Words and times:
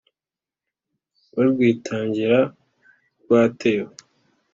barwitangira 1.35 2.39
rwatewe 3.21 3.91